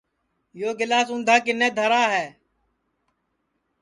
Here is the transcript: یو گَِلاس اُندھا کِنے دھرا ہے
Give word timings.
یو 0.59 0.69
گَِلاس 0.79 1.07
اُندھا 1.13 1.35
کِنے 1.45 1.67
دھرا 1.77 2.03
ہے 2.13 2.25